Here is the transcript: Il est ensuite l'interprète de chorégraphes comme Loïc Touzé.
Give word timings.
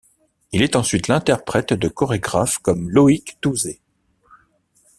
Il 0.51 0.63
est 0.63 0.75
ensuite 0.75 1.09
l'interprète 1.09 1.73
de 1.73 1.87
chorégraphes 1.87 2.57
comme 2.57 2.89
Loïc 2.89 3.37
Touzé. 3.39 3.79